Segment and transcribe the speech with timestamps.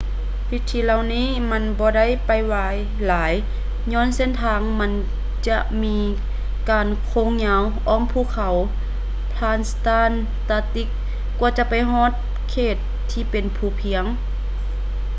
[0.51, 2.55] ວິທີເຫຼົ່ານີ້ມັນບໍ່ໄດ້ໄວ
[3.07, 3.33] ຫຼາຍ
[3.93, 4.91] ຍ້ອນເສັ້ນທາງມັນ
[5.47, 5.97] ຈະມີ
[6.69, 8.53] ການໂຄ້ງຍາວອ້ອມພູເຂົາ
[9.35, 10.87] transantarctic
[11.39, 12.11] ກວ່າຈະໄປຮອດ
[12.51, 12.75] ເຂດ
[13.11, 14.05] ທີ່ເປັນພູພຽງ